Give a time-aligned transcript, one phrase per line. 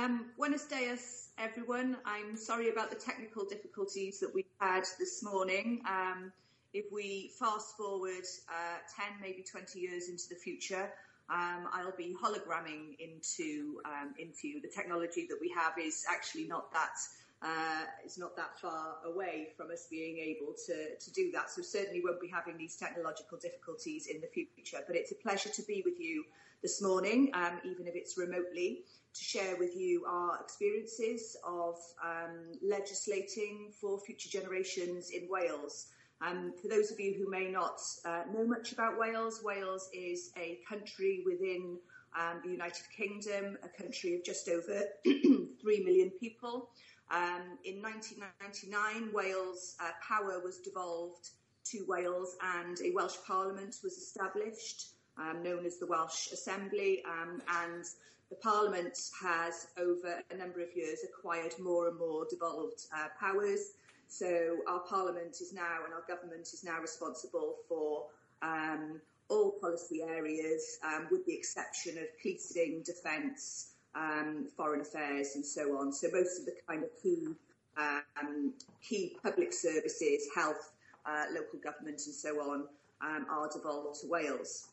[0.00, 1.98] Um, buenos dias, everyone.
[2.06, 5.82] I'm sorry about the technical difficulties that we had this morning.
[5.86, 6.32] Um,
[6.72, 10.90] if we fast forward uh, 10, maybe 20 years into the future,
[11.28, 14.62] um, I'll be hologramming into um, into you.
[14.62, 16.96] The technology that we have is actually not that
[17.42, 21.50] uh, is not that far away from us being able to to do that.
[21.50, 24.78] So certainly won't be having these technological difficulties in the future.
[24.86, 26.24] But it's a pleasure to be with you
[26.62, 28.84] this morning, um, even if it's remotely,
[29.14, 35.86] to share with you our experiences of um, legislating for future generations in Wales.
[36.22, 40.32] Um, for those of you who may not uh, know much about Wales, Wales is
[40.36, 41.78] a country within
[42.18, 45.48] um, the United Kingdom, a country of just over 3
[45.84, 46.70] million people.
[47.10, 51.30] Um, in 1999, Wales uh, power was devolved
[51.64, 57.42] to Wales and a Welsh Parliament was established, um, known as the Welsh Assembly, um,
[57.62, 57.84] and
[58.30, 63.72] the Parliament has, over a number of years, acquired more and more devolved uh, powers.
[64.06, 68.06] So our Parliament is now and our government is now responsible for
[68.42, 75.44] um, all policy areas, um, with the exception of policing, defence, um, foreign affairs, and
[75.44, 75.92] so on.
[75.92, 77.28] So most of the kind of key
[77.76, 78.52] um,
[78.82, 80.72] key public services, health,
[81.06, 82.64] uh, local government, and so on,
[83.00, 84.68] um, are devolved to Wales.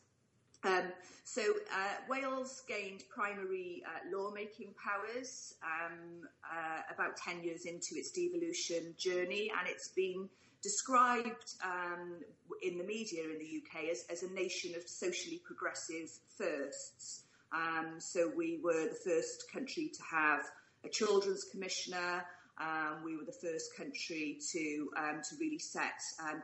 [0.64, 0.92] Um,
[1.24, 8.10] so uh, Wales gained primary uh, lawmaking powers um, uh, about 10 years into its
[8.10, 10.28] devolution journey, and it's been
[10.62, 12.14] described um,
[12.62, 17.22] in the media in the UK as, as, a nation of socially progressive firsts.
[17.52, 20.42] Um, so we were the first country to have
[20.84, 22.24] a children's commissioner.
[22.60, 26.00] Um, we were the first country to um, to really set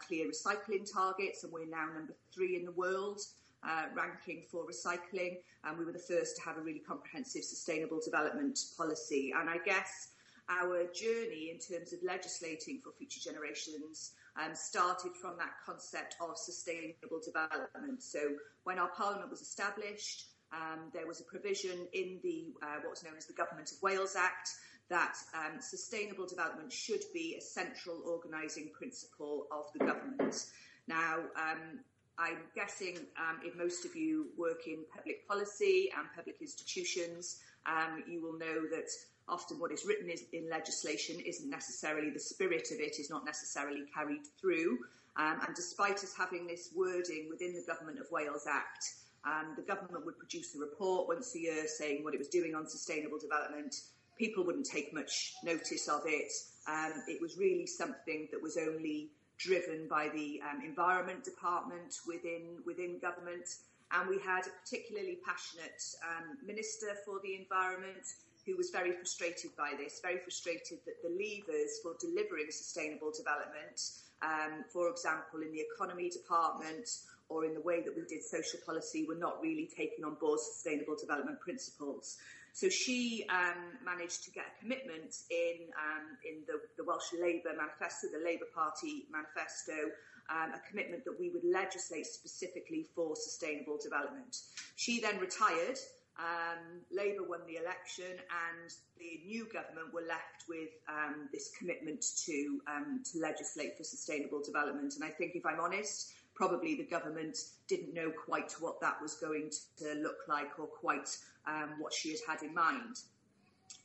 [0.06, 3.20] clear recycling targets, and we're now number three in the world
[3.66, 8.00] uh, ranking for recycling, and we were the first to have a really comprehensive sustainable
[8.04, 9.32] development policy.
[9.36, 10.08] And I guess
[10.48, 16.36] our journey in terms of legislating for future generations um, started from that concept of
[16.36, 18.02] sustainable development.
[18.02, 18.20] So
[18.64, 23.26] when our parliament was established, um, there was a provision in the uh, known as
[23.26, 24.50] the Government of Wales Act
[24.90, 30.46] that um, sustainable development should be a central organising principle of the government.
[30.86, 31.80] Now, um,
[32.18, 38.04] I'm guessing um, if most of you work in public policy and public institutions, um,
[38.06, 38.88] you will know that
[39.28, 43.24] often what is written is, in legislation isn't necessarily the spirit of it, is not
[43.24, 44.78] necessarily carried through.
[45.16, 48.84] Um, and despite us having this wording within the Government of Wales Act,
[49.26, 52.54] um, the government would produce a report once a year saying what it was doing
[52.54, 53.76] on sustainable development.
[54.18, 56.30] People wouldn't take much notice of it.
[56.68, 62.58] Um, it was really something that was only driven by the um, environment department within
[62.66, 63.48] within government,
[63.92, 68.06] and we had a particularly passionate um, minister for the environment
[68.46, 73.80] who was very frustrated by this, very frustrated that the levers for delivering sustainable development,
[74.22, 76.88] um, for example, in the economy department
[77.28, 80.14] or in the way that we did social policy, we were not really taking on
[80.14, 82.18] board sustainable development principles.
[82.54, 87.50] So she um, managed to get a commitment in um, in the, the, Welsh Labour
[87.56, 89.90] manifesto, the Labour Party manifesto,
[90.30, 94.38] um, a commitment that we would legislate specifically for sustainable development.
[94.76, 95.78] She then retired.
[96.16, 98.70] Um, Labour won the election, and
[99.00, 104.40] the new government were left with um, this commitment to um, to legislate for sustainable
[104.40, 104.94] development.
[104.94, 109.14] And I think, if I'm honest, probably the government didn't know quite what that was
[109.14, 113.00] going to look like or quite um, what she had had in mind.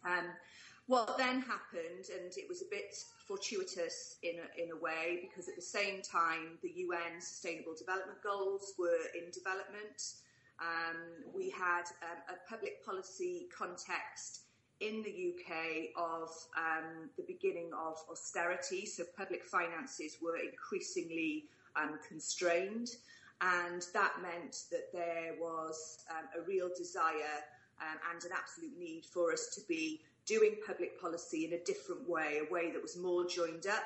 [0.06, 0.26] Um,
[0.88, 2.96] what then happened, and it was a bit
[3.28, 8.18] fortuitous in a, in a way, because at the same time the UN Sustainable Development
[8.24, 10.14] Goals were in development.
[10.60, 10.98] Um,
[11.32, 14.42] we had um, a public policy context
[14.80, 21.46] in the UK of um, the beginning of austerity, so public finances were increasingly
[21.76, 22.90] um, constrained.
[23.42, 27.40] And that meant that there was um, a real desire
[27.82, 32.08] um, and an absolute need for us to be doing public policy in a different
[32.08, 33.84] way, a way that was more joined up,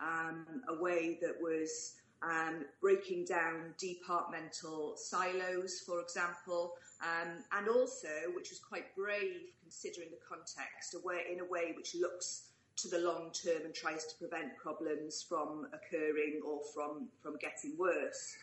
[0.00, 8.08] um, a way that was um, breaking down departmental silos, for example, um, and also,
[8.34, 12.47] which was quite brave considering the context, a way, in a way which looks
[12.78, 17.76] to the long term and tries to prevent problems from occurring or from, from getting
[17.78, 18.36] worse.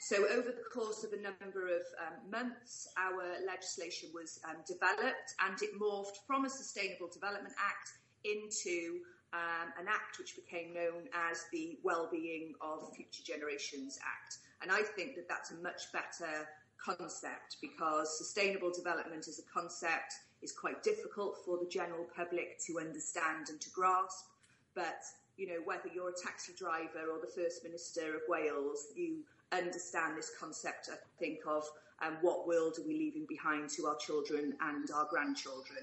[0.00, 5.34] So, over the course of a number of um, months, our legislation was um, developed
[5.46, 7.92] and it morphed from a Sustainable Development Act
[8.24, 9.00] into
[9.32, 14.38] um, an act which became known as the Wellbeing of Future Generations Act.
[14.60, 16.48] And I think that that's a much better
[16.78, 22.78] concept because sustainable development is a concept is quite difficult for the general public to
[22.80, 24.26] understand and to grasp.
[24.74, 25.02] But
[25.36, 29.18] you know, whether you're a taxi driver or the First Minister of Wales, you
[29.50, 31.64] understand this concept, I think, of
[32.04, 35.78] um, what world are we leaving behind to our children and our grandchildren.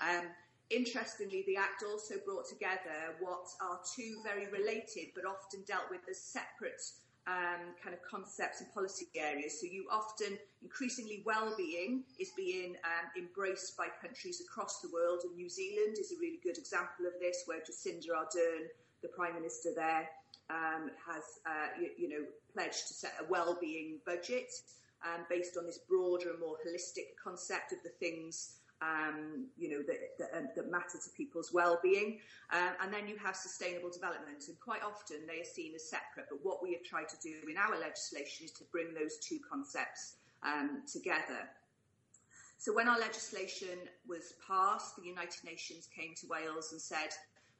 [0.00, 0.26] Um,
[0.70, 6.00] interestingly, the Act also brought together what are two very related but often dealt with
[6.10, 6.82] as separate
[7.26, 9.60] um, kind of concepts and policy areas.
[9.60, 15.36] So you often, increasingly, well-being is being um, embraced by countries across the world, and
[15.36, 18.66] New Zealand is a really good example of this, where Jacinda Ardern,
[19.02, 20.08] the Prime Minister there,
[20.50, 24.50] um, has, uh, you, you, know, pledged to set a well-being budget
[25.04, 29.82] um, based on this broader and more holistic concept of the things um, you know,
[29.86, 32.18] that, that, um, that, matter to people's well-being.
[32.52, 36.26] Uh, and then you have sustainable development, and quite often they are seen as separate.
[36.28, 39.38] But what we have tried to do in our legislation is to bring those two
[39.48, 41.48] concepts um, together.
[42.58, 47.10] So when our legislation was passed, the United Nations came to Wales and said,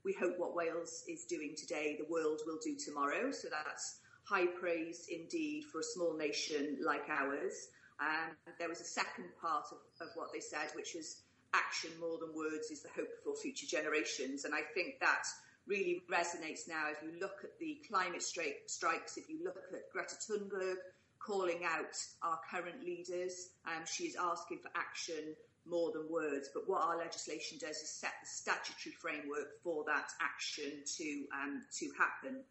[0.05, 3.31] we hope what Wales is doing today, the world will do tomorrow.
[3.31, 7.69] So that's high praise indeed for a small nation like ours.
[8.03, 11.23] Um, there was a second part of, of what they said, which was
[11.55, 14.45] action more than words is the hope for future generations.
[14.45, 15.25] And I think that
[15.67, 20.17] really resonates now if you look at the climate strikes, if you look at Greta
[20.17, 20.77] Thunberg
[21.19, 26.51] calling out our current leaders, um, she is asking for action more than words.
[26.53, 31.63] But what our legislation does is set the statutory framework for that action to, um,
[31.79, 32.43] to happen.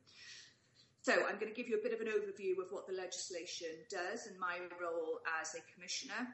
[1.01, 3.73] So I'm going to give you a bit of an overview of what the legislation
[3.89, 6.29] does and my role as a commissioner.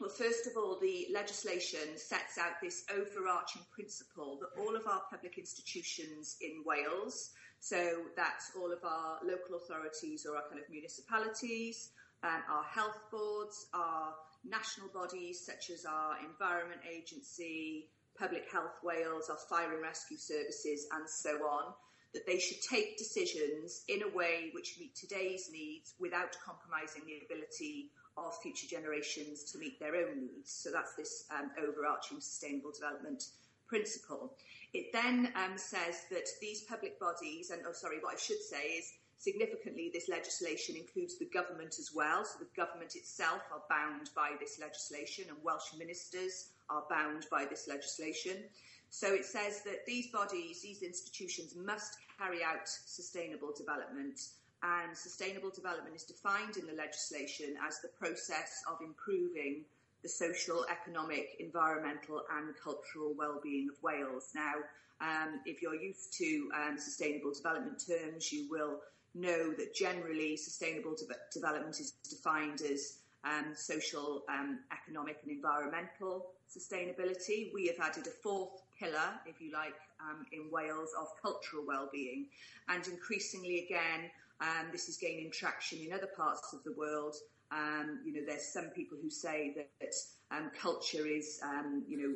[0.00, 5.02] Well, first of all, the legislation sets out this overarching principle that all of our
[5.10, 10.70] public institutions in Wales, so that's all of our local authorities or our kind of
[10.70, 11.90] municipalities,
[12.22, 14.14] um, our health boards, our
[14.44, 20.86] national bodies such as our Environment Agency, Public Health Wales, our Fire and Rescue Services,
[20.92, 21.74] and so on,
[22.14, 27.20] that they should take decisions in a way which meet today's needs without compromising the
[27.24, 30.50] ability of future generations to meet their own needs.
[30.50, 33.24] So that's this um, overarching sustainable development
[33.68, 34.32] principle.
[34.72, 38.78] It then um, says that these public bodies, and oh, sorry, what I should say
[38.78, 42.24] is significantly this legislation includes the government as well.
[42.24, 47.44] So the government itself are bound by this legislation, and Welsh ministers are bound by
[47.44, 48.36] this legislation.
[48.90, 54.20] So it says that these bodies, these institutions must carry out sustainable development
[54.62, 59.64] and sustainable development is defined in the legislation as the process of improving
[60.02, 64.30] the social, economic, environmental and cultural well-being of Wales.
[64.34, 64.54] Now,
[65.00, 68.80] um, if you're used to um, sustainable development terms, you will
[69.14, 76.30] know that generally sustainable de- development is defined as um, social, um, economic and environmental
[76.48, 77.52] sustainability.
[77.52, 82.26] We have added a fourth pillar, if you like, um, in Wales of cultural well-being.
[82.68, 84.10] And increasingly, again,
[84.40, 87.16] um, this is gaining traction in other parts of the world.
[87.50, 89.94] Um, you know, there's some people who say that
[90.30, 92.14] um, culture is, um, you know,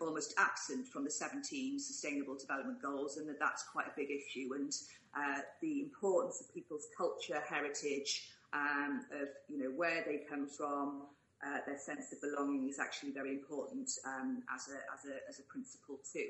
[0.00, 4.54] almost absent from the 17 Sustainable Development Goals, and that that's quite a big issue.
[4.54, 4.72] And
[5.16, 11.02] uh, the importance of people's culture, heritage, um, of you know where they come from,
[11.44, 15.38] uh, their sense of belonging is actually very important um, as, a, as, a, as
[15.40, 16.28] a principle too.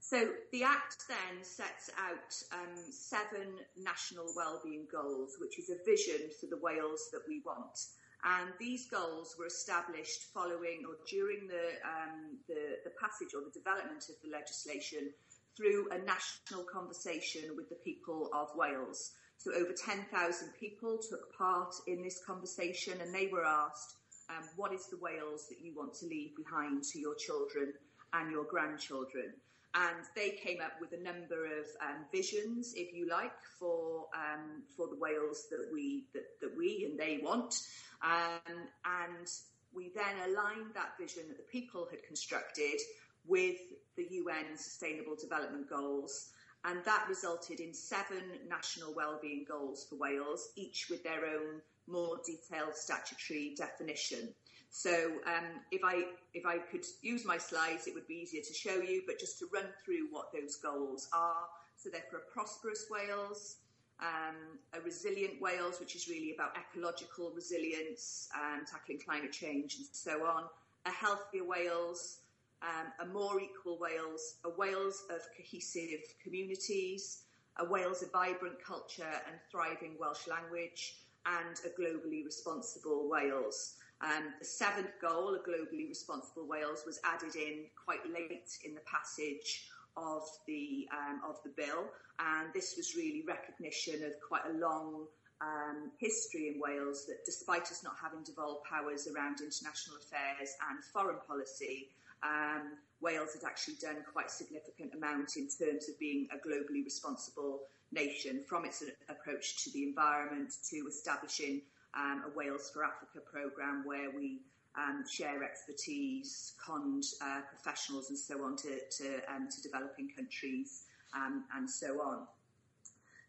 [0.00, 6.30] So the Act then sets out um, seven national wellbeing goals, which is a vision
[6.40, 7.78] for the Wales that we want.
[8.24, 13.52] And these goals were established following or during the, um, the, the passage or the
[13.52, 15.10] development of the legislation
[15.56, 19.12] through a national conversation with the people of Wales.
[19.38, 23.94] So over 10,000 people took part in this conversation and they were asked,
[24.28, 27.72] um, what is the Wales that you want to leave behind to your children
[28.12, 29.32] and your grandchildren?
[29.74, 34.62] And they came up with a number of um, visions, if you like, for um,
[34.76, 37.60] for the Wales that we that, that we and they want.
[38.02, 39.28] Um, and
[39.72, 42.80] we then aligned that vision that the people had constructed
[43.26, 43.58] with
[43.96, 46.30] the UN Sustainable Development Goals
[46.68, 52.20] and that resulted in seven national wellbeing goals for Wales, each with their own more
[52.26, 54.28] detailed statutory definition.
[54.70, 58.52] So um, if I if I could use my slides, it would be easier to
[58.52, 59.02] show you.
[59.06, 61.44] But just to run through what those goals are,
[61.76, 63.56] so they're for a prosperous Wales,
[64.00, 69.86] um, a resilient Wales, which is really about ecological resilience and tackling climate change and
[69.92, 70.44] so on,
[70.84, 72.20] a healthier Wales,
[72.62, 77.22] um, a more equal Wales, a Wales of cohesive communities,
[77.58, 83.74] a Wales of vibrant culture and thriving Welsh language, and a globally responsible Wales.
[84.00, 88.80] Um, the seventh goal, a globally responsible Wales, was added in quite late in the
[88.82, 94.52] passage of the um, of the bill, and this was really recognition of quite a
[94.58, 95.06] long
[95.40, 100.82] um, history in Wales that, despite us not having devolved powers around international affairs and
[100.84, 101.90] foreign policy,
[102.22, 106.84] um, Wales had actually done quite a significant amount in terms of being a globally
[106.84, 107.60] responsible
[107.92, 111.62] nation, from its approach to the environment to establishing
[111.94, 114.40] um, a Wales for Africa programme where we
[114.76, 120.84] um, share expertise, conned uh, professionals and so on to, to, um, to developing countries
[121.14, 122.26] um, and so on.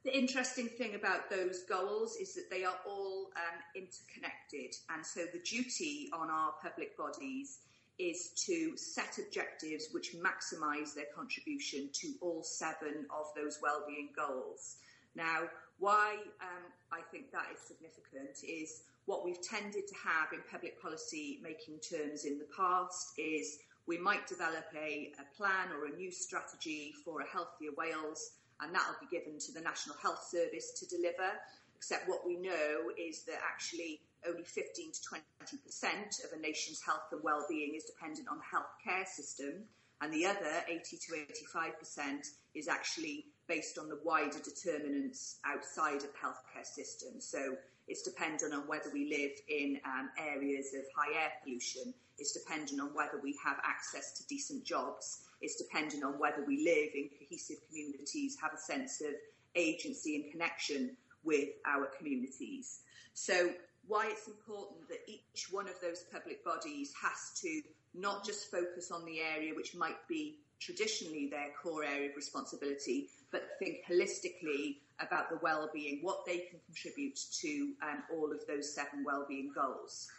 [0.04, 5.22] The interesting thing about those goals is that they are all um, interconnected, and so
[5.34, 7.60] the duty on our public bodies
[8.00, 14.78] is to set objectives which maximise their contribution to all seven of those wellbeing goals.
[15.16, 20.40] Now, why um, I think that is significant is what we've tended to have in
[20.52, 25.88] public policy making terms in the past is we might develop a, a plan or
[25.88, 30.28] a new strategy for a healthier Wales, and that'll be given to the National Health
[30.30, 31.32] Service to deliver.
[31.76, 35.00] Except what we know is that actually only 15 to
[35.46, 39.64] 20% of a nation's health and well-being is dependent on the healthcare system,
[40.02, 46.02] and the other 80 to 85% is actually based on the wider determinants outside of
[46.04, 47.20] the healthcare system.
[47.20, 47.58] So
[47.88, 51.94] it's dependent on whether we live in um, areas of high air pollution.
[52.20, 55.22] It's dependent on whether we have access to decent jobs.
[55.42, 59.16] It's dependent on whether we live in cohesive communities, have a sense of
[59.56, 62.82] agency and connection with our communities.
[63.14, 63.52] So
[63.88, 67.62] why it's important that each one of those public bodies has to
[67.94, 73.10] not just focus on the area which might be traditionally their core area of responsibility,
[73.32, 78.74] but think holistically about the well-being, what they can contribute to um, all of those
[78.74, 80.10] seven well-being goals.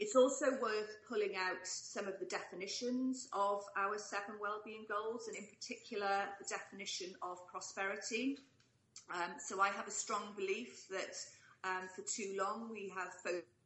[0.00, 5.36] It's also worth pulling out some of the definitions of our seven well-being goals, and
[5.36, 8.38] in particular, the definition of prosperity.
[9.12, 11.16] Um, so I have a strong belief that
[11.64, 13.12] um, for too long we have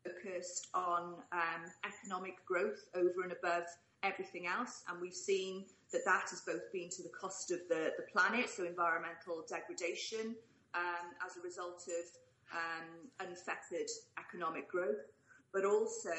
[0.04, 3.64] focused on um, economic growth over and above
[4.02, 7.92] everything else, and we've seen that that has both been to the cost of the,
[7.96, 10.34] the planet, so environmental degradation
[10.74, 15.06] um, as a result of um, unfettered economic growth,
[15.52, 16.10] but also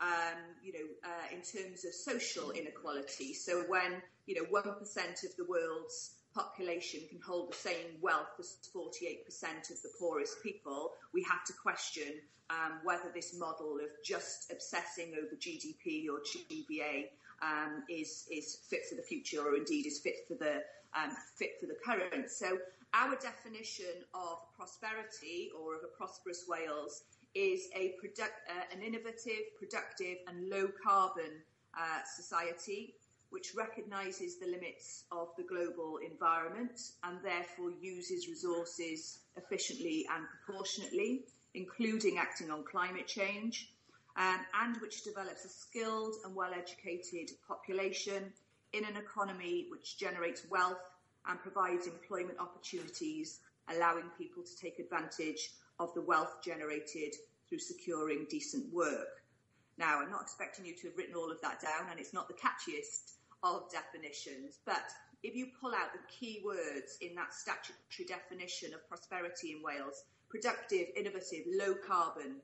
[0.00, 3.32] um, you know, uh, in terms of social inequality.
[3.32, 8.58] So when, you know, 1% of the world's population can hold the same wealth as
[8.74, 14.52] 48% of the poorest people, we have to question um, whether this model of just
[14.52, 17.06] obsessing over GDP or GVA
[17.42, 20.62] um, is is fit for the future, or indeed is fit for the
[20.94, 22.30] um, fit for the current.
[22.30, 22.58] So
[22.94, 27.02] our definition of prosperity or of a prosperous Wales
[27.34, 31.42] is a product, uh, an innovative, productive, and low carbon
[31.78, 32.94] uh, society
[33.36, 41.20] which recognises the limits of the global environment and therefore uses resources efficiently and proportionately,
[41.52, 43.70] including acting on climate change,
[44.16, 48.32] um, and which develops a skilled and well educated population
[48.72, 50.88] in an economy which generates wealth
[51.28, 57.12] and provides employment opportunities, allowing people to take advantage of the wealth generated
[57.50, 59.20] through securing decent work.
[59.76, 62.28] Now, I'm not expecting you to have written all of that down, and it's not
[62.28, 64.84] the catchiest of definitions, but
[65.22, 70.04] if you pull out the key words in that statutory definition of prosperity in Wales,
[70.28, 72.36] productive, innovative, low carbon,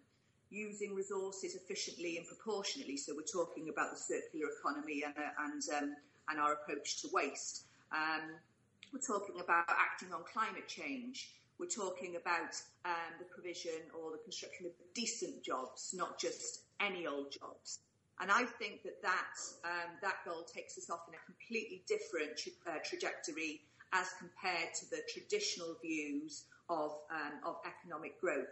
[0.51, 2.97] using resources efficiently and proportionately.
[2.97, 5.97] So we're talking about the circular economy and, uh, and, um,
[6.29, 7.65] and our approach to waste.
[7.91, 8.37] Um,
[8.93, 11.31] we're talking about acting on climate change.
[11.59, 17.07] We're talking about um, the provision or the construction of decent jobs, not just any
[17.07, 17.79] old jobs.
[18.21, 22.37] And I think that that, um, that goal takes us off in a completely different
[22.37, 28.49] tra- uh, trajectory as compared to the traditional views of, um, of economic growth.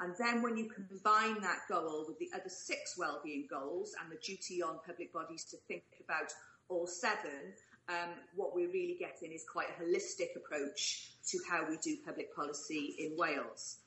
[0.00, 4.18] And then when you combine that goal with the other six wellbeing goals and the
[4.24, 6.32] duty on public bodies to think about
[6.68, 7.54] all seven,
[7.88, 12.34] um, what we're really getting is quite a holistic approach to how we do public
[12.34, 13.78] policy in Wales.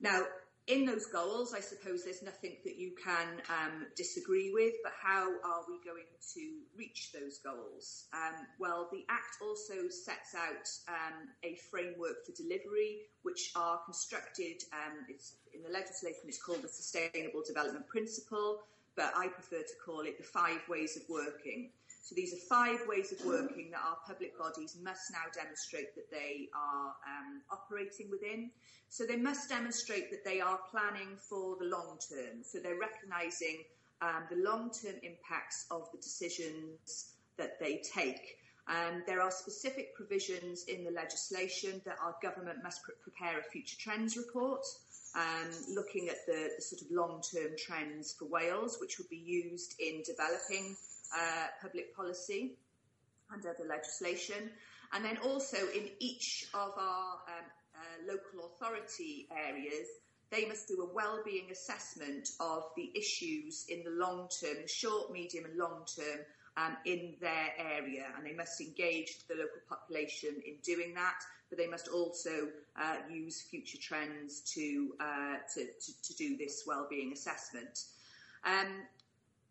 [0.00, 0.24] Now,
[0.70, 5.26] in those goals, I suppose there's nothing that you can um, disagree with, but how
[5.44, 6.40] are we going to
[6.78, 8.06] reach those goals?
[8.14, 14.62] Um, well, the Act also sets out um, a framework for delivery, which are constructed,
[14.72, 15.06] um,
[15.52, 18.60] in the legislation it's called the Sustainable Development Principle,
[18.96, 21.70] but I prefer to call it the five ways of working.
[22.02, 26.10] So these are five ways of working that our public bodies must now demonstrate that
[26.10, 28.50] they are um, operating within.
[28.88, 32.42] So they must demonstrate that they are planning for the long term.
[32.42, 33.64] So they're recognising
[34.02, 38.36] um, the long term impacts of the decisions that they take.
[38.66, 43.42] Um, there are specific provisions in the legislation that our government must pre- prepare a
[43.42, 44.64] future trends report,
[45.16, 49.16] um, looking at the, the sort of long term trends for Wales, which would be
[49.16, 50.76] used in developing
[51.14, 52.56] uh, public policy
[53.32, 54.50] and other legislation.
[54.92, 59.86] And then also in each of our um, uh, local authority areas,
[60.30, 65.12] they must do a well-being assessment of the issues in the long term, the short,
[65.12, 66.20] medium and long term
[66.56, 71.58] um, in their area and they must engage the local population in doing that but
[71.58, 72.48] they must also
[72.80, 77.86] uh, use future trends to, uh, to, to, to, do this well-being assessment.
[78.44, 78.68] Um,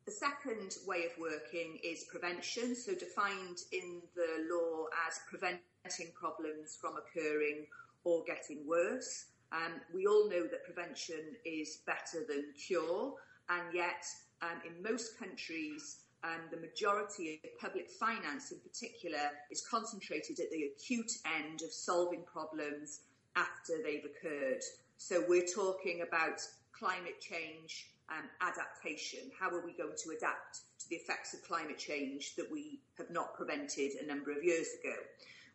[0.10, 6.75] the second way of working is prevention, so defined in the law as preventing problems
[6.82, 7.68] from occurring
[8.04, 9.25] or getting worse.
[9.51, 13.13] Um, we all know that prevention is better than cure,
[13.50, 14.04] and yet
[14.42, 20.50] um, in most countries, um, the majority of public finance in particular is concentrated at
[20.50, 23.01] the acute end of solving problems
[23.36, 24.63] after they've occurred.
[24.98, 26.42] So we're talking about
[26.74, 29.32] climate change and adaptation.
[29.39, 33.10] How are we going to adapt to the effects of climate change that we have
[33.10, 34.96] not prevented a number of years ago?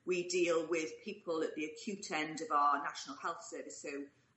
[0.06, 3.88] We deal with people at the acute end of our National Health Service, so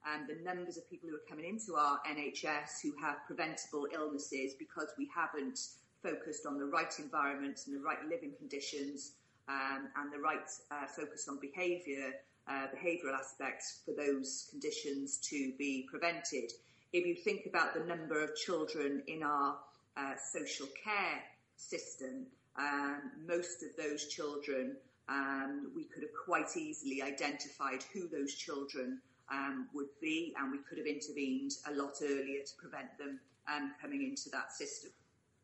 [0.05, 4.53] um, the numbers of people who are coming into our NHS who have preventable illnesses
[4.57, 5.59] because we haven't
[6.01, 9.13] focused on the right environment and the right living conditions
[9.49, 12.13] um, and the right uh, focus on behaviour,
[12.47, 16.51] uh, behavioural aspects for those conditions to be prevented.
[16.93, 19.57] If you think about the number of children in our
[19.97, 21.21] uh, social care
[21.57, 22.27] system,
[22.57, 24.77] um, most of those children,
[25.09, 30.59] um, we could have quite easily identified who those children um, would be, and we
[30.59, 33.19] could have intervened a lot earlier to prevent them
[33.53, 34.91] um, coming into that system.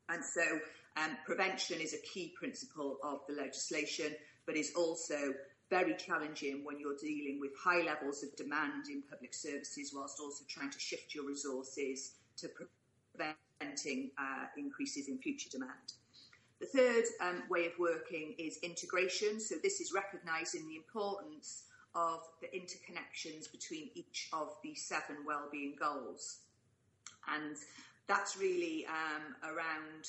[0.10, 0.42] And so
[0.98, 5.34] um, prevention is a key principle of the legislation, but is also
[5.74, 10.44] very challenging when you're dealing with high levels of demand in public services whilst also
[10.48, 15.88] trying to shift your resources to preventing uh, increases in future demand.
[16.62, 19.40] The third um, way of working is integration.
[19.40, 21.64] So this is recognising the importance
[21.96, 26.42] of the interconnections between each of the seven wellbeing goals.
[27.28, 27.56] And
[28.08, 30.04] that's really um, around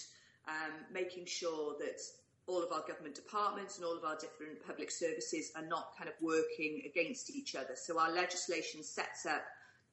[0.47, 2.01] um, making sure that
[2.47, 6.09] all of our government departments and all of our different public services are not kind
[6.09, 7.75] of working against each other.
[7.75, 9.43] So our legislation sets up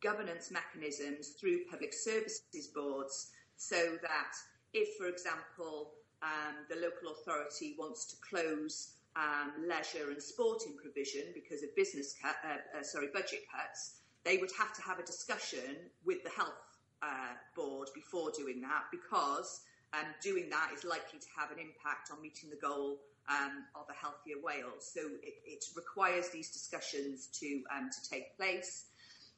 [0.01, 4.33] governance mechanisms through public services boards so that
[4.73, 5.91] if, for example,
[6.23, 12.15] um, the local authority wants to close um, leisure and sporting provision because of business
[12.21, 16.29] cut, uh, uh, sorry, budget cuts, they would have to have a discussion with the
[16.29, 16.53] health
[17.01, 19.61] uh, board before doing that because
[19.93, 22.99] um, doing that is likely to have an impact on meeting the goal
[23.29, 24.89] um, of a healthier Wales.
[24.93, 28.85] So it, it requires these discussions to um, to take place.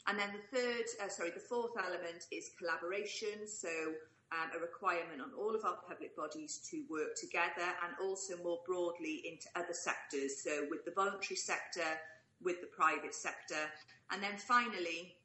[0.07, 3.47] And then the third, uh, sorry, the fourth element is collaboration.
[3.47, 3.69] So
[4.33, 8.59] um, a requirement on all of our public bodies to work together and also more
[8.65, 10.43] broadly into other sectors.
[10.43, 11.87] So with the voluntary sector,
[12.43, 13.71] with the private sector.
[14.11, 15.15] And then finally,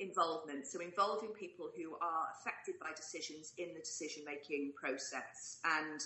[0.00, 5.58] involvement, so involving people who are affected by decisions in the decision making process.
[5.64, 6.00] And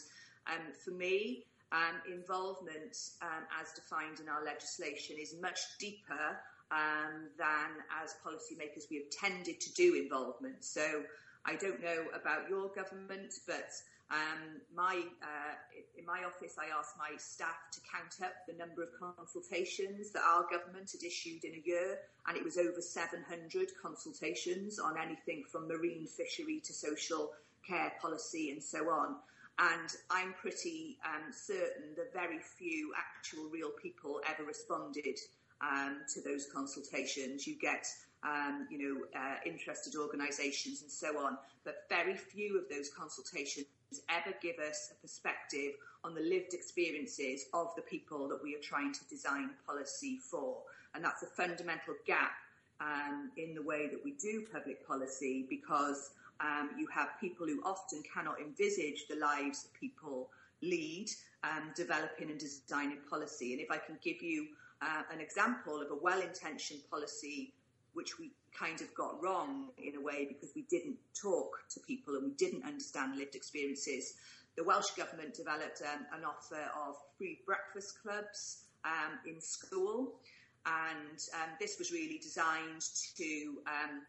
[0.46, 6.38] um, for me, um, involvement, um, as defined in our legislation, is much deeper
[6.70, 7.70] um, than
[8.02, 10.64] as policymakers we have tended to do involvement.
[10.64, 11.02] So
[11.46, 13.70] I don't know about your government, but
[14.10, 15.54] um, my, uh,
[15.96, 20.22] in my office, I asked my staff to count up the number of consultations that
[20.22, 25.44] our government had issued in a year, and it was over 700 consultations on anything
[25.50, 27.30] from marine fishery to social
[27.66, 29.14] care policy and so on.
[29.60, 35.18] And I'm pretty um, certain that very few actual real people ever responded
[35.60, 37.46] um, to those consultations.
[37.46, 37.86] You get
[38.24, 43.66] um, you know, uh, interested organisations and so on, but very few of those consultations
[44.08, 45.72] ever give us a perspective
[46.04, 50.58] on the lived experiences of the people that we are trying to design policy for.
[50.94, 52.32] And that's a fundamental gap
[52.80, 57.60] um, in the way that we do public policy because um, you have people who
[57.64, 60.30] often cannot envisage the lives that people
[60.62, 61.08] lead,
[61.44, 63.52] um, developing and designing policy.
[63.52, 64.48] And if I can give you
[64.82, 67.52] uh, an example of a well intentioned policy
[67.94, 72.14] which we kind of got wrong in a way because we didn't talk to people
[72.14, 74.14] and we didn't understand lived experiences.
[74.56, 80.20] the Welsh Government developed um, an offer of free breakfast clubs um, in school.
[80.66, 82.84] And um, this was really designed
[83.16, 84.02] to um,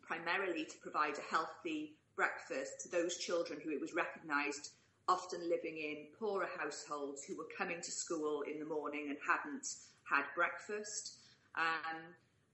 [0.00, 4.70] primarily to provide a healthy breakfast to those children who it was recognised
[5.08, 9.66] often living in poorer households who were coming to school in the morning and hadn't
[10.08, 11.18] had breakfast.
[11.56, 12.00] Um,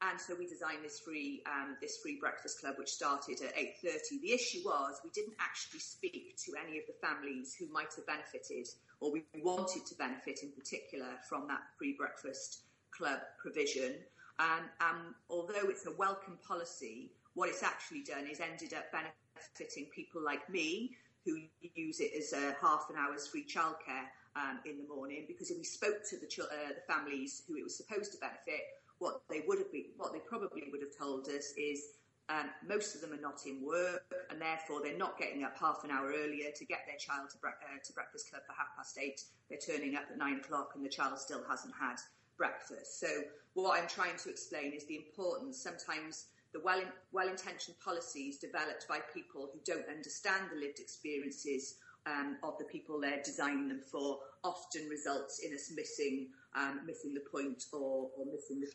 [0.02, 3.76] and so we designed this free um, this free breakfast club, which started at eight
[3.82, 4.18] thirty.
[4.22, 8.06] The issue was we didn't actually speak to any of the families who might have
[8.06, 8.68] benefited,
[9.00, 13.94] or we wanted to benefit in particular from that free breakfast club provision.
[14.38, 19.86] Um, um, although it's a welcome policy, what it's actually done is ended up benefiting
[19.94, 21.40] people like me who
[21.74, 24.06] use it as a half an hour's free childcare
[24.36, 25.24] um, in the morning.
[25.26, 28.18] Because if we spoke to the, ch- uh, the families who it was supposed to
[28.18, 28.60] benefit,
[28.98, 31.94] what they would have been, what they probably would have told us is
[32.28, 35.82] um, most of them are not in work and therefore they're not getting up half
[35.84, 38.76] an hour earlier to get their child to, bre- uh, to breakfast club for half
[38.76, 39.22] past eight.
[39.48, 41.96] They're turning up at nine o'clock and the child still hasn't had
[42.36, 43.00] breakfast.
[43.00, 43.08] So
[43.54, 46.82] what I'm trying to explain is the importance sometimes the well,
[47.12, 53.00] well-intentioned policies developed by people who don't understand the lived experiences um, of the people
[53.00, 58.24] they're designing them for often results in us missing um, missing the point or, or
[58.32, 58.70] missing the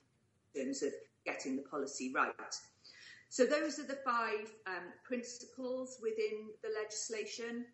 [0.56, 0.94] terms of
[1.26, 2.34] getting the policy right.
[3.30, 7.66] So those are the five um, principles within the legislation.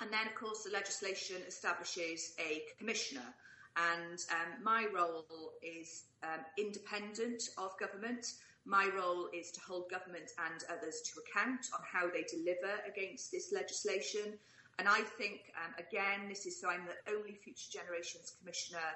[0.00, 3.34] And then, of course, the legislation establishes a commissioner.
[3.76, 8.26] And um, my role is um, independent of government.
[8.64, 13.32] My role is to hold government and others to account on how they deliver against
[13.32, 14.38] this legislation.
[14.78, 18.88] And I think, um, again, this is so I'm the only Future Generations Commissioner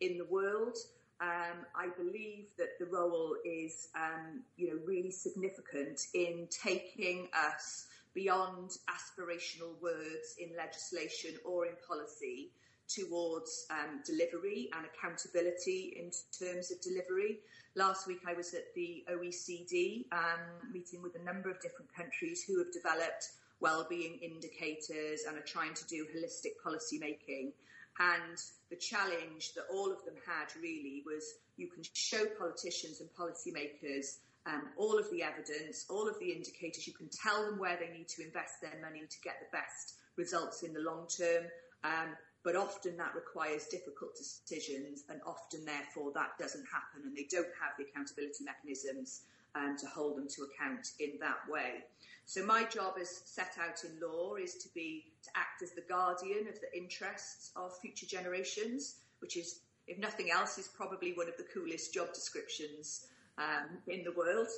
[0.00, 0.76] in the world.
[1.22, 7.86] Um, I believe that the role is, um, you know, really significant in taking us
[8.12, 12.50] beyond aspirational words in legislation or in policy
[12.88, 17.38] towards um, delivery and accountability in terms of delivery.
[17.76, 22.44] Last week I was at the OECD um, meeting with a number of different countries
[22.46, 23.30] who have developed
[23.60, 27.52] well-being indicators and are trying to do holistic policy making.
[27.98, 28.38] And
[28.70, 34.18] the challenge that all of them had really was you can show politicians and policymakers
[34.46, 36.86] um, all of the evidence, all of the indicators.
[36.86, 39.94] You can tell them where they need to invest their money to get the best
[40.16, 41.44] results in the long term.
[41.84, 47.26] Um, but often that requires difficult decisions, and often, therefore, that doesn't happen, and they
[47.30, 49.22] don't have the accountability mechanisms
[49.54, 51.84] um, to hold them to account in that way.
[52.24, 55.82] So my job as set out in law is to be to act as the
[55.82, 61.28] guardian of the interests of future generations, which is, if nothing else, is probably one
[61.28, 63.06] of the coolest job descriptions
[63.38, 64.48] um, in the world.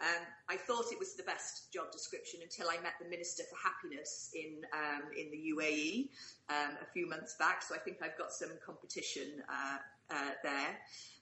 [0.00, 3.56] Um, I thought it was the best job description until I met the Minister for
[3.62, 6.08] Happiness in um, in the UAE
[6.48, 7.62] um, a few months back.
[7.62, 9.78] So I think I've got some competition uh,
[10.10, 10.78] uh, there.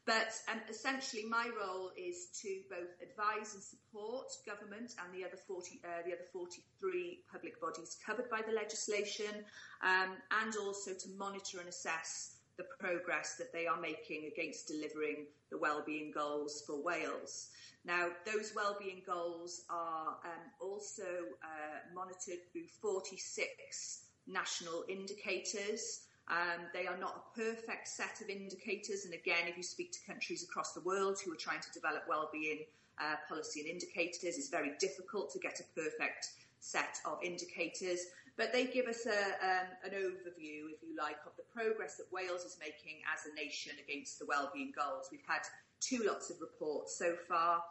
[0.07, 5.37] But um, essentially, my role is to both advise and support government and the other
[5.47, 9.45] 40, uh, the other 43 public bodies covered by the legislation,
[9.83, 15.27] um, and also to monitor and assess the progress that they are making against delivering
[15.51, 17.49] the wellbeing goals for Wales.
[17.85, 21.03] Now, those wellbeing goals are um, also
[21.43, 26.03] uh, monitored through 46 national indicators.
[26.31, 29.05] Um, they are not a perfect set of indicators.
[29.05, 32.05] And again, if you speak to countries across the world who are trying to develop
[32.09, 32.61] well-being
[33.01, 38.07] uh, policy and indicators, it's very difficult to get a perfect set of indicators.
[38.37, 42.07] But they give us a, um, an overview, if you like, of the progress that
[42.13, 45.09] Wales is making as a nation against the well-being goals.
[45.11, 45.43] We've had
[45.81, 47.63] two lots of reports so far.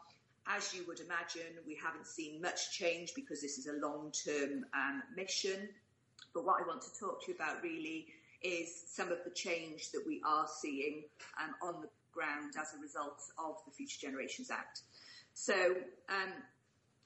[0.47, 5.03] As you would imagine, we haven't seen much change because this is a long-term um,
[5.15, 5.69] mission.
[6.33, 8.07] But what I want to talk to you about really
[8.41, 11.03] is some of the change that we are seeing
[11.41, 14.81] um, on the ground as a result of the Future Generations Act.
[15.33, 15.75] So,
[16.09, 16.33] um,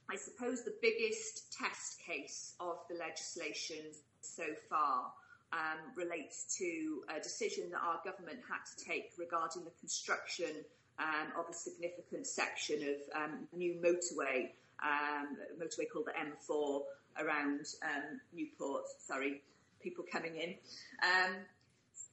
[0.09, 3.77] I suppose the biggest test case of the legislation
[4.21, 5.11] so far
[5.53, 10.65] um, relates to a decision that our government had to take regarding the construction
[10.99, 14.49] um, of a significant section of um, new motorway,
[14.83, 16.81] um, motorway called the M4
[17.19, 18.83] around um, Newport.
[18.99, 19.41] Sorry,
[19.83, 20.55] people coming in.
[21.03, 21.35] Um,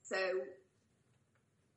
[0.02, 0.18] so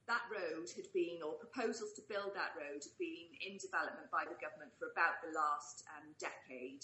[0.07, 4.27] that road had been, or proposals to build that road had been in development by
[4.27, 6.83] the government for about the last um, decade.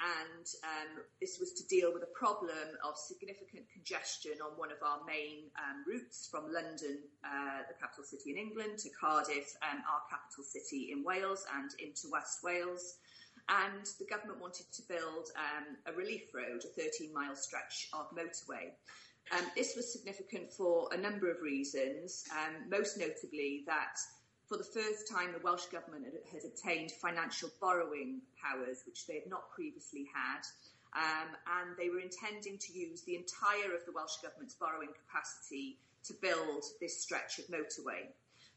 [0.00, 4.80] And um, this was to deal with a problem of significant congestion on one of
[4.80, 9.84] our main um, routes from London, uh, the capital city in England, to Cardiff, um,
[9.84, 12.96] our capital city in Wales, and into West Wales.
[13.48, 18.10] And the government wanted to build um, a relief road, a 13 mile stretch of
[18.10, 18.72] motorway.
[19.32, 23.96] Um, this was significant for a number of reasons, um, most notably that
[24.48, 29.14] for the first time the Welsh Government had, had, obtained financial borrowing powers, which they
[29.14, 30.42] had not previously had.
[30.96, 35.78] Um, and they were intending to use the entire of the Welsh Government's borrowing capacity
[36.02, 38.10] to build this stretch of motorway.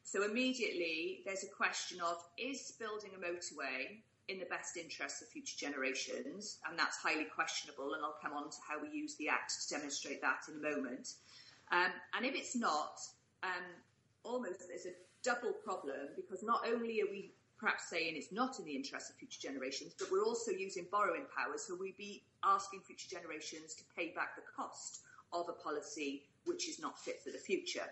[0.04, 5.28] So immediately there's a question of is building a motorway in the best interests of
[5.30, 6.60] future generations?
[6.70, 9.76] And that's highly questionable, and I'll come on to how we use the Act to
[9.76, 11.14] demonstrate that in a moment.
[11.72, 13.00] Um, and if it's not,
[13.44, 13.66] um,
[14.24, 18.66] almost there's a double problem because not only are we perhaps saying it's not in
[18.66, 22.82] the interest of future generations, but we're also using borrowing power, so we'd be asking
[22.82, 27.32] future generations to pay back the cost of a policy which is not fit for
[27.32, 27.88] the future.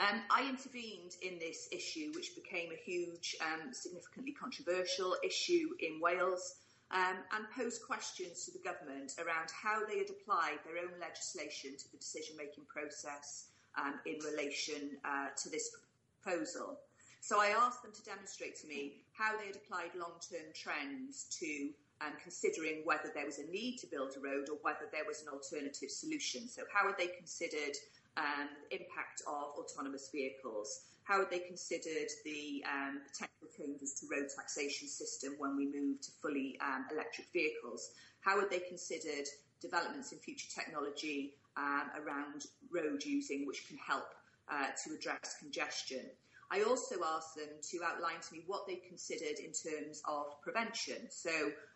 [0.00, 6.00] Um, I intervened in this issue, which became a huge, um, significantly controversial issue in
[6.00, 6.54] Wales,
[6.90, 11.76] um, and posed questions to the government around how they had applied their own legislation
[11.76, 15.76] to the decision making process um, in relation uh, to this
[16.22, 16.78] proposal.
[17.20, 21.26] So I asked them to demonstrate to me how they had applied long term trends
[21.40, 25.04] to um, considering whether there was a need to build a road or whether there
[25.06, 26.46] was an alternative solution.
[26.46, 27.74] So, how had they considered
[28.16, 30.80] um, impact of autonomous vehicles?
[31.04, 36.00] How had they considered the um, potential changes to road taxation system when we move
[36.02, 37.90] to fully um, electric vehicles?
[38.20, 39.26] How had they considered
[39.60, 44.08] developments in future technology um, around road using which can help
[44.50, 46.04] uh, to address congestion?
[46.50, 51.08] I also asked them to outline to me what they considered in terms of prevention.
[51.10, 51.30] So,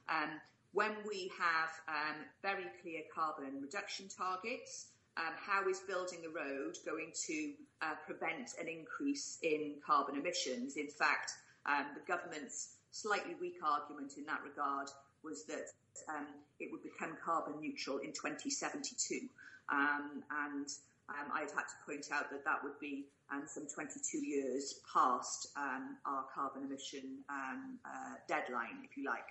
[0.08, 0.40] um,
[0.72, 6.76] when we have um, very clear carbon reduction targets, um, how is building a road
[6.86, 10.76] going to uh, prevent an increase in carbon emissions?
[10.76, 11.32] In fact,
[11.66, 14.88] um, the government's slightly weak argument in that regard
[15.22, 15.68] was that
[16.08, 16.26] um,
[16.60, 19.28] it would become carbon neutral in 2072.
[19.70, 20.66] Um, and
[21.08, 25.48] um, I've had to point out that that would be um, some 22 years past
[25.56, 29.28] our carbon emission uh, deadline, if you like.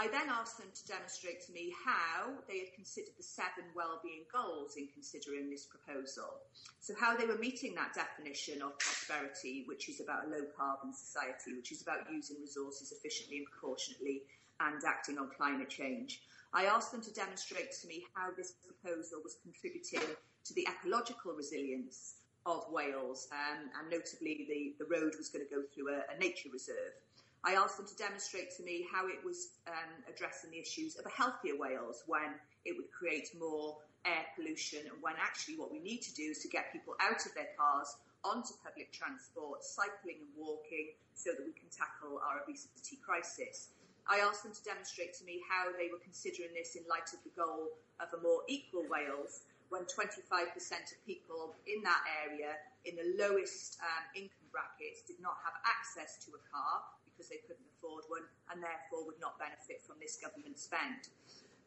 [0.00, 4.24] I then asked them to demonstrate to me how they had considered the seven well-being
[4.32, 6.40] goals in considering this proposal.
[6.80, 11.52] So how they were meeting that definition of prosperity, which is about a low-carbon society,
[11.54, 14.22] which is about using resources efficiently and proportionately
[14.60, 16.22] and acting on climate change.
[16.54, 21.34] I asked them to demonstrate to me how this proposal was contributing to the ecological
[21.34, 22.14] resilience
[22.46, 26.18] of Wales, um, and notably the, the road was going to go through a, a,
[26.18, 26.96] nature reserve.
[27.44, 31.06] I asked them to demonstrate to me how it was um, addressing the issues of
[31.06, 35.80] a healthier Wales when it would create more air pollution and when actually what we
[35.80, 40.20] need to do is to get people out of their cars onto public transport, cycling
[40.20, 43.72] and walking so that we can tackle our obesity crisis.
[44.04, 47.24] I asked them to demonstrate to me how they were considering this in light of
[47.24, 52.96] the goal of a more equal Wales when 25% of people in that area in
[52.96, 56.82] the lowest um, income brackets did not have access to a car
[57.20, 61.12] because they couldn't afford one and therefore would not benefit from this government spend.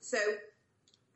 [0.02, 0.18] So,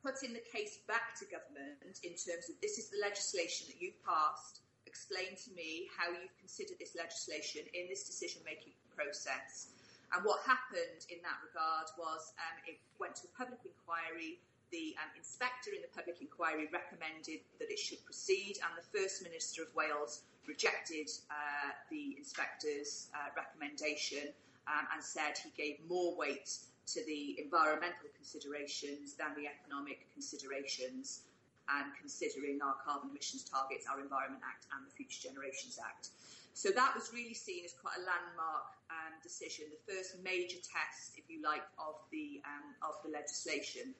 [0.05, 3.97] putting the case back to government in terms of this is the legislation that you've
[4.05, 9.73] passed, explain to me how you've considered this legislation in this decision making process.
[10.13, 14.37] And what happened in that regard was um, it went to a public inquiry
[14.71, 19.23] the um, inspector in the public inquiry recommended that it should proceed, and the First
[19.23, 24.31] Minister of Wales rejected uh, the inspector's uh, recommendation
[24.67, 26.49] um, and said he gave more weight
[26.87, 31.27] to the environmental considerations than the economic considerations
[31.67, 36.15] and considering our carbon emissions targets, our Environment Act and the Future Generations Act.
[36.55, 41.19] So that was really seen as quite a landmark um, decision, the first major test,
[41.19, 43.93] if you like, of the um, of the legislation.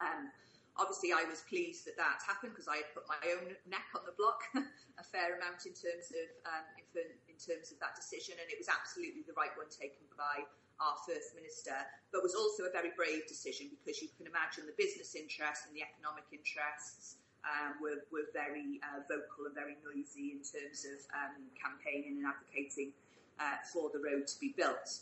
[0.00, 0.32] Um,
[0.78, 4.06] obviously, I was pleased that that happened because I had put my own neck on
[4.06, 8.50] the block a fair amount in terms of um, in, terms of that decision, and
[8.50, 10.42] it was absolutely the right one taken by
[10.82, 11.74] our first minister,
[12.10, 15.74] but was also a very brave decision because you can imagine the business interests and
[15.74, 17.22] the economic interests.
[17.46, 22.26] Um, were, were very uh, vocal and very noisy in terms of um, campaigning and
[22.26, 22.90] advocating
[23.38, 24.98] uh, for the road to be built.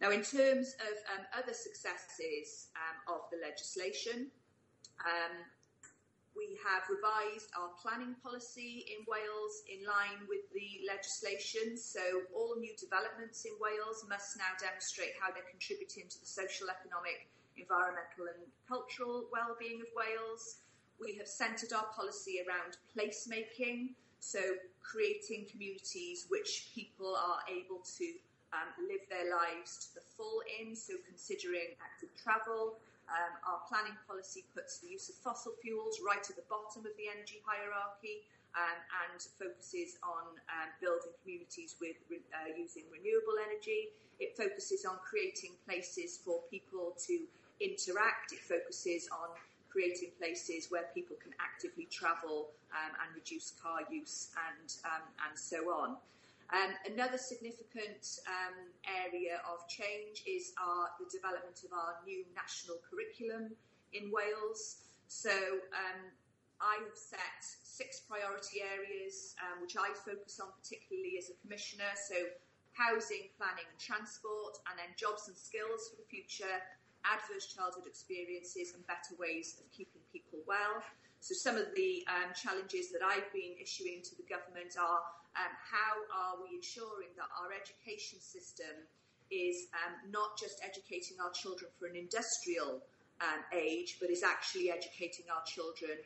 [0.00, 4.30] Now, in terms of um, other successes um, of the legislation,
[5.02, 5.34] um,
[6.34, 11.78] we have revised our planning policy in Wales in line with the legislation.
[11.78, 12.02] So,
[12.34, 17.30] all new developments in Wales must now demonstrate how they're contributing to the social, economic,
[17.54, 20.58] environmental, and cultural well-being of Wales.
[20.98, 24.42] We have centred our policy around placemaking, so
[24.82, 28.06] creating communities which people are able to
[28.54, 32.78] um, live their lives to the full in, so considering active travel.
[33.10, 36.94] Um, our planning policy puts the use of fossil fuels right at the bottom of
[36.96, 38.24] the energy hierarchy
[38.56, 43.92] um, and focuses on um, building communities with uh, using renewable energy.
[44.22, 47.14] It focuses on creating places for people to
[47.60, 48.32] interact.
[48.32, 49.34] It focuses on
[49.68, 55.34] creating places where people can actively travel um, and reduce car use and um, and
[55.38, 55.98] so on.
[56.54, 58.54] Um, another significant um,
[58.86, 63.50] area of change is our, the development of our new national curriculum
[63.90, 64.86] in Wales.
[65.10, 65.34] So
[65.74, 66.14] um,
[66.62, 71.90] I have set six priority areas um, which I focus on particularly as a commissioner.
[71.98, 72.14] So
[72.78, 76.62] housing, planning and transport, and then jobs and skills for the future,
[77.02, 80.86] adverse childhood experiences and better ways of keeping people well.
[81.18, 85.02] So some of the um, challenges that I've been issuing to the government are
[85.34, 88.86] um, how are we ensuring that our education system
[89.30, 92.82] is um, not just educating our children for an industrial
[93.20, 95.98] um, age, but is actually educating our children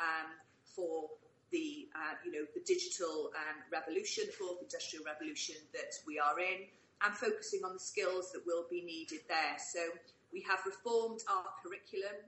[0.00, 0.28] um,
[0.64, 1.08] for
[1.52, 6.66] the uh, you know the digital um, revolution, fourth industrial revolution that we are in,
[7.04, 9.56] and focusing on the skills that will be needed there.
[9.56, 9.80] So
[10.32, 12.26] we have reformed our curriculum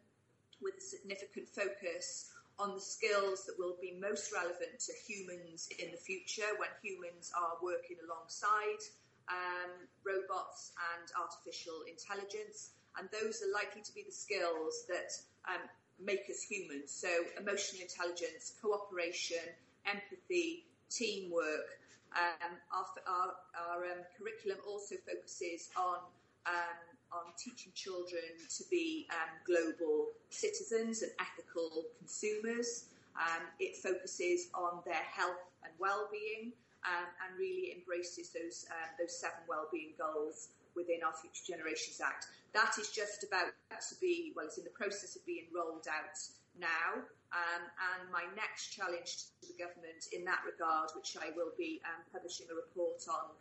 [0.62, 5.90] with a significant focus on the skills that will be most relevant to humans in
[5.90, 8.80] the future when humans are working alongside
[9.28, 9.72] um,
[10.04, 12.70] robots and artificial intelligence.
[12.98, 15.12] And those are likely to be the skills that
[15.44, 15.60] um,
[16.00, 16.88] make us human.
[16.88, 19.44] So, emotional intelligence, cooperation,
[19.84, 21.76] empathy, teamwork.
[22.16, 26.00] Um, our, our, our um, curriculum also focuses on
[26.46, 26.85] um,
[27.16, 32.92] on teaching children to be um, global citizens and ethical consumers.
[33.16, 36.52] Um, it focuses on their health and well-being
[36.84, 42.28] um, and really embraces those uh, those seven well-being goals within our Future Generations Act.
[42.52, 46.20] That is just about to be well, it's in the process of being rolled out
[46.60, 47.00] now.
[47.34, 51.82] Um, and my next challenge to the government in that regard, which I will be
[51.84, 53.34] um, publishing a report on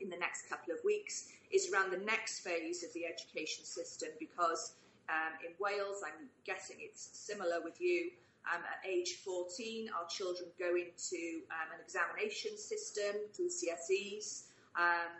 [0.00, 4.08] in the next couple of weeks is around the next phase of the education system
[4.18, 4.74] because
[5.08, 8.10] um, in Wales, I'm guessing it's similar with you.
[8.46, 14.50] Um, at age 14, our children go into um, an examination system through CSEs.
[14.78, 15.10] Um,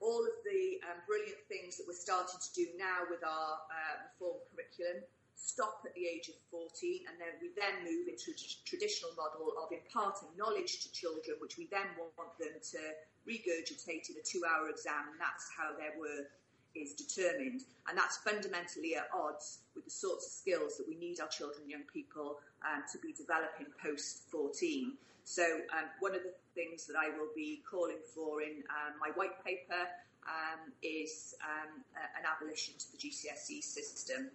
[0.00, 3.94] all of the um, brilliant things that we're starting to do now with our uh,
[4.06, 5.02] reform curriculum
[5.36, 9.52] stop at the age of 14 and then we then move into a traditional model
[9.60, 12.80] of imparting knowledge to children which we then want them to
[13.28, 16.32] regurgitate in a two hour exam and that's how their worth
[16.74, 17.64] is determined.
[17.88, 21.62] And that's fundamentally at odds with the sorts of skills that we need our children
[21.62, 24.96] and young people um, to be developing post 14
[25.26, 25.42] so
[25.74, 29.42] um, one of the things that I will be calling for in um, my white
[29.44, 29.82] paper
[30.22, 34.30] um, is um, an abolition to the GCSE system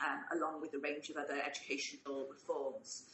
[0.00, 3.04] um, along with a range of other educational reforms.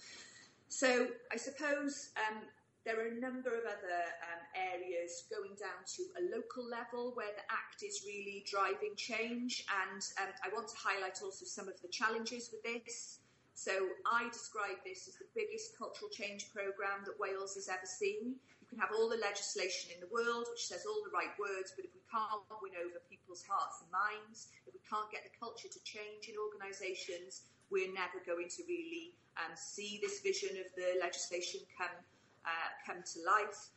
[0.68, 2.42] So I suppose um,
[2.84, 7.34] there are a number of other um, areas going down to a local level where
[7.36, 11.80] the Act is really driving change, and um, I want to highlight also some of
[11.82, 13.18] the challenges with this.
[13.54, 13.72] So
[14.06, 18.36] I describe this as the biggest cultural change programme that Wales has ever seen
[18.70, 21.82] can have all the legislation in the world which says all the right words, but
[21.82, 25.66] if we can't win over people's hearts and minds, if we can't get the culture
[25.66, 30.98] to change in organisations, we're never going to really um, see this vision of the
[31.02, 31.98] legislation come
[32.46, 33.74] uh, come to life.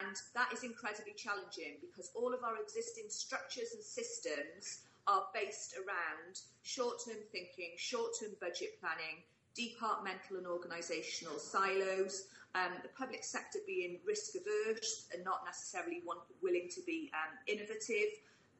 [0.00, 5.74] And that is incredibly challenging because all of our existing structures and systems are based
[5.76, 9.24] around short term thinking, short term budget planning,
[9.56, 16.02] departmental and organisational silos, um, the public sector being risk averse and not necessarily
[16.42, 18.10] willing to be um, innovative,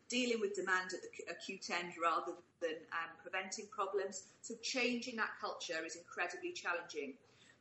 [0.08, 4.30] dealing with demand at the acute end rather than um, preventing problems.
[4.40, 7.14] So changing that culture is incredibly challenging.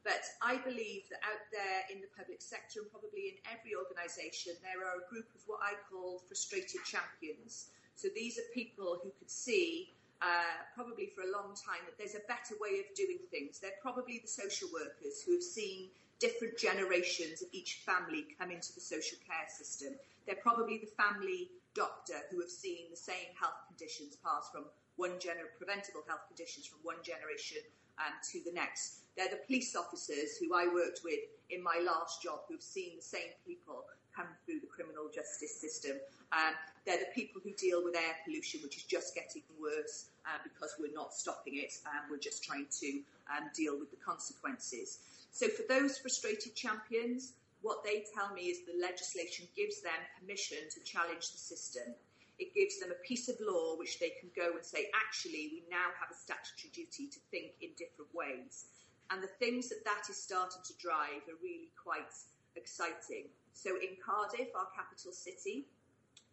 [0.06, 4.56] But I believe that out there in the public sector and probably in every organisation,
[4.64, 7.68] there are a group of what I call frustrated champions.
[8.00, 12.16] So these are people who could see uh, probably for a long time that there's
[12.16, 13.60] a better way of doing things.
[13.60, 18.74] They're probably the social workers who have seen different generations of each family come into
[18.74, 19.94] the social care system.
[20.26, 24.66] They're probably the family doctor who have seen the same health conditions pass from
[24.98, 25.14] one
[25.58, 27.62] preventable health conditions from one generation
[28.00, 29.06] um, to the next.
[29.16, 31.20] They're the police officers who I worked with
[31.50, 33.86] in my last job who've seen the same people
[34.16, 35.98] come through the criminal justice system.
[36.34, 36.54] Um,
[36.86, 40.74] they're the people who deal with air pollution, which is just getting worse uh, because
[40.80, 41.74] we're not stopping it.
[41.86, 42.88] Um, we're just trying to
[43.30, 45.00] um, deal with the consequences.
[45.38, 50.66] So for those frustrated champions, what they tell me is the legislation gives them permission
[50.74, 51.94] to challenge the system.
[52.40, 55.62] It gives them a piece of law which they can go and say, actually, we
[55.70, 58.66] now have a statutory duty to think in different ways.
[59.14, 62.10] And the things that that is starting to drive are really quite
[62.56, 63.30] exciting.
[63.54, 65.70] So in Cardiff, our capital city,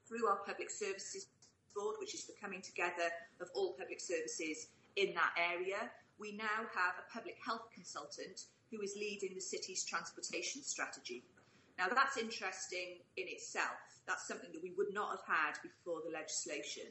[0.08, 1.28] through our public services
[1.76, 6.64] board, which is the coming together of all public services in that area, we now
[6.72, 11.22] have a public health consultant who is leading the city's transportation strategy.
[11.78, 13.78] Now, that's interesting in itself.
[14.06, 16.86] That's something that we would not have had before the legislation.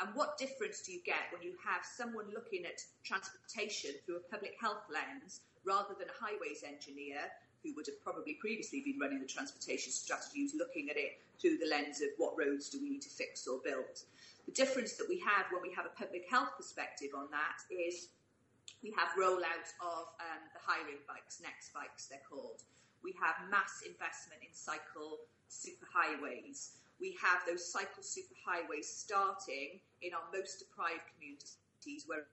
[0.00, 4.30] And what difference do you get when you have someone looking at transportation through a
[4.30, 7.18] public health lens rather than a highways engineer
[7.64, 11.58] who would have probably previously been running the transportation strategy who's looking at it through
[11.58, 14.06] the lens of what roads do we need to fix or build?
[14.46, 18.08] The difference that we have when we have a public health perspective on that is
[18.82, 22.62] we have rollout of um, the hiring bikes, Nextbikes they're called.
[23.02, 26.78] We have mass investment in cycle superhighways.
[27.00, 32.26] We have those cycle superhighways starting in our most deprived communities where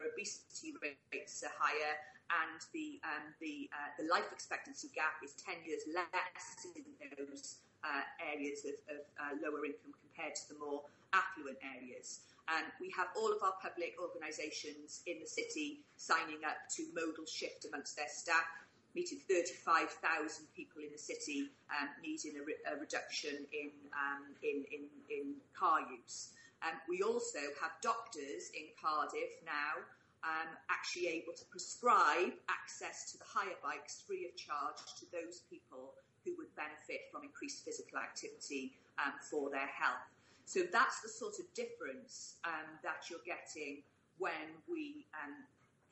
[0.00, 1.96] obesity rates are higher
[2.30, 6.86] and the um, the uh, the life expectancy gap is 10 years less in
[7.18, 12.29] those uh, areas of, of uh, lower income compared to the more affluent areas.
[12.56, 17.26] And we have all of our public organisations in the city signing up to modal
[17.26, 18.48] shift amongst their staff
[18.94, 24.64] meeting 35,000 people in the city um, needing a, re- a, reduction in, um, in,
[24.74, 26.34] in, in, car use.
[26.66, 29.86] Um, we also have doctors in Cardiff now
[30.24, 35.46] um, actually able to prescribe access to the hire bikes free of charge to those
[35.48, 35.94] people
[36.24, 40.04] who would benefit from increased physical activity um, for their health.
[40.50, 43.86] So that's the sort of difference um, that you're getting
[44.18, 45.06] when we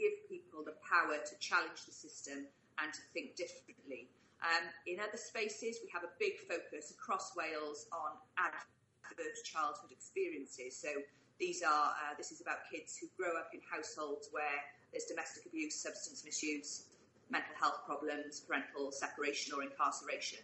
[0.02, 2.42] give people the power to challenge the system
[2.82, 4.11] and to think differently.
[4.42, 10.74] Um, in other spaces, we have a big focus across Wales on adverse childhood experiences.
[10.74, 10.90] So
[11.38, 14.59] these are uh, this is about kids who grow up in households where
[14.90, 16.90] there's domestic abuse, substance misuse,
[17.30, 20.42] mental health problems, parental separation or incarceration.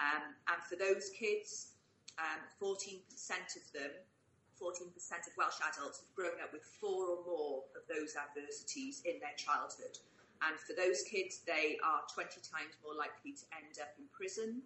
[0.00, 1.76] Um, and for those kids,
[2.20, 3.00] um, 14%
[3.56, 3.92] of them,
[4.60, 9.16] 14% of Welsh adults have grown up with four or more of those adversities in
[9.24, 9.96] their childhood.
[10.44, 14.60] And for those kids, they are 20 times more likely to end up in prison.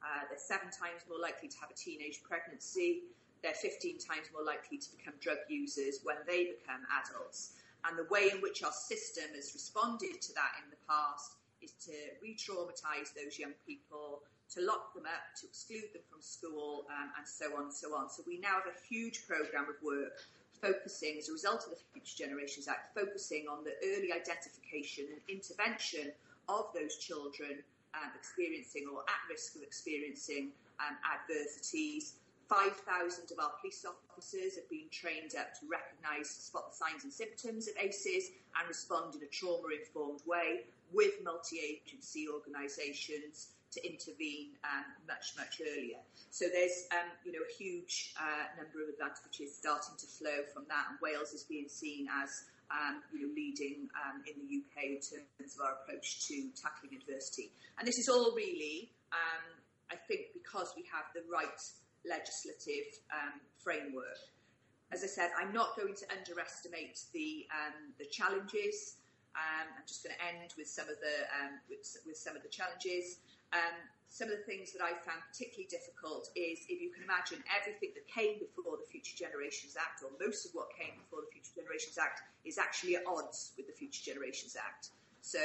[0.00, 3.04] Uh, they're seven times more likely to have a teenage pregnancy.
[3.42, 7.56] They're 15 times more likely to become drug users when they become adults.
[7.84, 11.72] And the way in which our system has responded to that in the past is
[11.88, 14.24] to re traumatize those young people,
[14.54, 17.94] to lock them up, to exclude them from school, um, and so on and so
[17.94, 18.10] on.
[18.10, 20.18] So we now have a huge program of work
[20.60, 25.20] focusing, as a result of the Future Generations Act, focusing on the early identification and
[25.28, 26.12] intervention
[26.48, 27.62] of those children
[27.94, 32.14] um, experiencing or at risk of experiencing um, adversities.
[32.48, 37.12] 5,000 of our police officers have been trained up to recognise, spot the signs and
[37.12, 43.78] symptoms of ACEs and respond in a trauma informed way with multi agency organisations to
[43.86, 45.98] intervene um, much, much earlier.
[46.30, 50.66] So there's, um, you know, a huge uh, number of advantages starting to flow from
[50.68, 54.98] that, and Wales is being seen as, um, you know, leading um, in the UK
[54.98, 57.50] in terms of our approach to tackling adversity.
[57.78, 59.44] And this is all really, um,
[59.90, 61.58] I think, because we have the right
[62.06, 64.18] legislative um, framework.
[64.92, 67.46] As I said, I'm not going to underestimate the
[67.98, 68.98] the challenges.
[69.38, 72.42] Um, I'm just going to end with some of the um, with, with, some of
[72.42, 73.22] the challenges.
[73.52, 73.76] Um,
[74.10, 77.94] some of the things that I found particularly difficult is if you can imagine everything
[77.94, 81.62] that came before the Future Generations Act, or most of what came before the Future
[81.62, 84.90] Generations Act, is actually at odds with the Future Generations Act.
[85.22, 85.38] So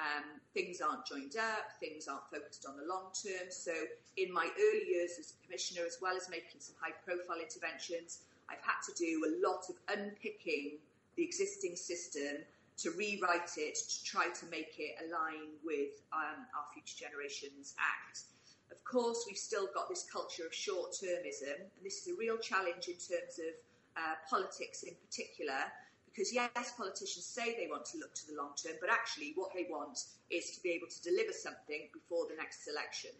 [0.00, 3.52] um, things aren't joined up, things aren't focused on the long term.
[3.52, 3.76] So
[4.16, 8.64] in my early years as commissioner, as well as making some high profile interventions, I've
[8.64, 10.80] had to do a lot of unpicking
[11.16, 12.40] the existing system
[12.78, 18.22] to rewrite it to try to make it align with um, our Future Generations Act.
[18.70, 22.38] Of course, we've still got this culture of short termism, and this is a real
[22.38, 23.52] challenge in terms of
[23.96, 25.58] uh, politics in particular.
[26.06, 29.50] Because, yes, politicians say they want to look to the long term, but actually, what
[29.54, 29.98] they want
[30.30, 33.10] is to be able to deliver something before the next election.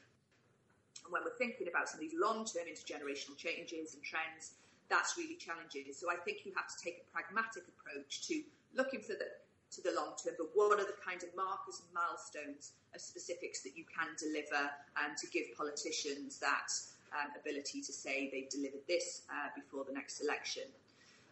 [1.05, 4.55] And when we're thinking about some of these long term intergenerational changes and trends,
[4.91, 5.91] that's really challenging.
[5.95, 8.43] So, I think you have to take a pragmatic approach to
[8.75, 9.31] looking for the
[9.71, 13.61] to the long term, but what are the kind of markers and milestones of specifics
[13.63, 14.71] that you can deliver
[15.05, 16.73] and to give politicians that
[17.13, 20.65] um, ability to say they've delivered this uh, before the next election.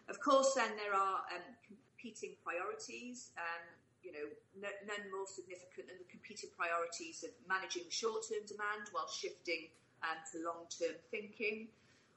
[0.09, 3.31] Of course, then there are um, competing priorities.
[3.37, 3.65] Um,
[4.03, 4.29] you know,
[4.63, 9.67] none more significant than the competing priorities of managing short-term demand while shifting
[10.07, 11.67] um, to long-term thinking.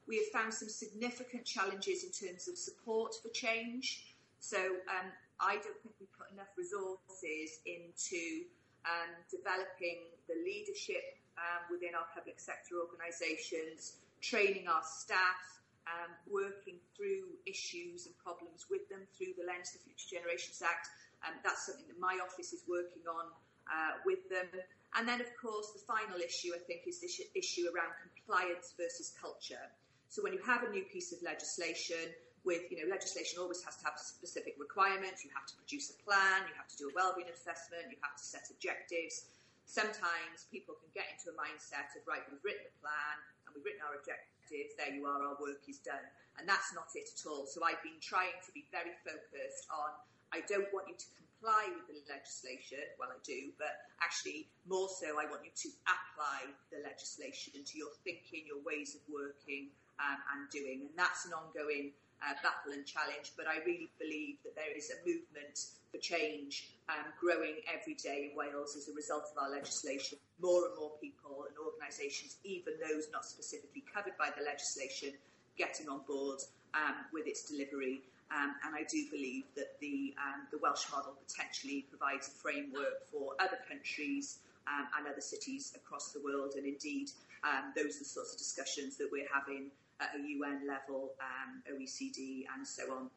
[0.08, 4.06] We have found some significant challenges in terms of support for change.
[4.40, 5.10] So um,
[5.40, 8.48] I don't think we put enough resources into
[8.84, 15.40] um, developing the leadership um, within our public sector organisations, training our staff,
[15.88, 20.60] um, working through issues and problems with them through the lens of the Future Generations
[20.60, 20.92] Act.
[21.24, 23.32] Um, that's something that my office is working on
[23.72, 24.48] uh, with them.
[24.96, 29.16] And then, of course, the final issue, I think, is this issue around compliance versus
[29.16, 29.72] culture.
[30.10, 32.10] So when you have a new piece of legislation,
[32.44, 35.24] with, you know, legislation always has to have specific requirements.
[35.24, 38.16] You have to produce a plan, you have to do a wellbeing assessment, you have
[38.16, 39.30] to set objectives.
[39.70, 43.16] Sometimes people can get into a mindset of, right, we've written the plan
[43.46, 46.02] and we've written our objectives, there you are, our work is done.
[46.42, 47.46] And that's not it at all.
[47.46, 49.94] So I've been trying to be very focused on,
[50.34, 51.10] I don't want you to
[51.40, 55.70] comply with the legislation, well, I do, but actually, more so, I want you to
[55.86, 59.70] apply the legislation into your thinking, your ways of working
[60.00, 60.88] um, and doing.
[60.88, 61.92] And that's an ongoing
[62.24, 65.56] uh, battle and challenge, but I really believe that there is a movement
[65.92, 70.18] for change um, growing every day in Wales as a result of our legislation.
[70.42, 75.14] More and more people and organisations, even those not specifically covered by the legislation,
[75.58, 76.40] getting on board
[76.74, 78.02] um, with its delivery.
[78.30, 83.10] Um, and I do believe that the, um, the Welsh model potentially provides a framework
[83.12, 86.54] for other countries um, and other cities across the world.
[86.56, 87.10] And indeed,
[87.44, 91.62] um, those are the sorts of discussions that we're having at a UN level, um,
[91.72, 93.10] OECD, and so on.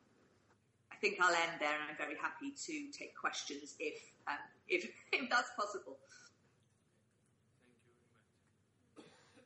[0.90, 4.84] I think I'll end there, and I'm very happy to take questions if um, if,
[5.12, 5.98] if that's possible.